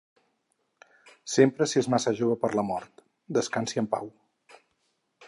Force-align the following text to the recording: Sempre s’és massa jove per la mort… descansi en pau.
Sempre 1.33 1.67
s’és 1.73 1.89
massa 1.95 2.13
jove 2.21 2.37
per 2.45 2.51
la 2.61 2.63
mort… 2.71 3.05
descansi 3.39 3.83
en 3.83 3.91
pau. 3.93 4.11